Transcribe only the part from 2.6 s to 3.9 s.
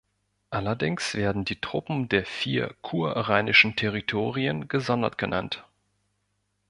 kurrheinischen